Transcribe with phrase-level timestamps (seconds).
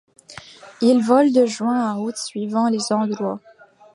[0.81, 3.39] Il vole de juin à août suivant les endroits.